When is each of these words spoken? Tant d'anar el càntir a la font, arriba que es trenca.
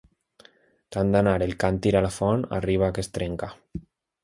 Tant 0.97 1.11
d'anar 1.15 1.33
el 1.47 1.53
càntir 1.65 1.93
a 1.99 2.03
la 2.07 2.11
font, 2.17 2.47
arriba 2.61 2.91
que 2.97 3.07
es 3.07 3.13
trenca. 3.19 3.53